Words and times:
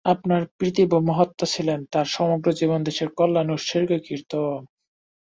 আপনার 0.05 0.41
পিতৃব্য 0.57 0.93
মহাত্মা 1.09 1.45
ছিলেন, 1.45 1.79
তাঁর 1.91 2.07
সমগ্র 2.07 2.47
জীবন 2.51 2.79
দেশের 2.83 3.09
কল্যাণে 3.17 3.51
উৎসর্গীকৃত। 3.53 4.31